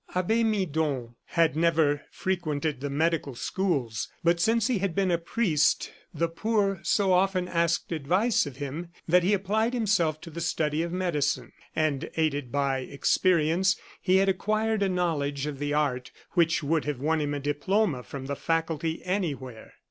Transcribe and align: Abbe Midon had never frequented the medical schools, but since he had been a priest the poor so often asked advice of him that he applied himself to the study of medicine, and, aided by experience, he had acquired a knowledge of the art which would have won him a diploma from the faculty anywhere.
Abbe 0.15 0.43
Midon 0.43 1.13
had 1.25 1.55
never 1.55 2.01
frequented 2.09 2.81
the 2.81 2.89
medical 2.89 3.35
schools, 3.35 4.09
but 4.23 4.39
since 4.39 4.65
he 4.65 4.79
had 4.79 4.95
been 4.95 5.11
a 5.11 5.19
priest 5.19 5.91
the 6.11 6.27
poor 6.27 6.79
so 6.81 7.13
often 7.13 7.47
asked 7.47 7.91
advice 7.91 8.47
of 8.47 8.57
him 8.57 8.89
that 9.07 9.21
he 9.21 9.31
applied 9.33 9.75
himself 9.75 10.19
to 10.21 10.31
the 10.31 10.41
study 10.41 10.81
of 10.81 10.91
medicine, 10.91 11.51
and, 11.75 12.09
aided 12.17 12.51
by 12.51 12.79
experience, 12.79 13.75
he 14.01 14.15
had 14.15 14.27
acquired 14.27 14.81
a 14.81 14.89
knowledge 14.89 15.45
of 15.45 15.59
the 15.59 15.71
art 15.71 16.09
which 16.31 16.63
would 16.63 16.85
have 16.85 16.99
won 16.99 17.21
him 17.21 17.35
a 17.35 17.39
diploma 17.39 18.01
from 18.01 18.25
the 18.25 18.35
faculty 18.35 19.03
anywhere. 19.05 19.75